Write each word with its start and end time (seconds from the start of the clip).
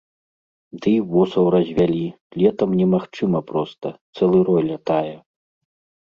Ды 0.83 0.87
і 0.99 1.01
восаў 1.09 1.49
развялі, 1.55 2.05
летам 2.43 2.69
немагчыма 2.79 3.41
проста, 3.51 3.87
цэлы 4.17 4.39
рой 4.49 4.61
лятае. 4.71 5.13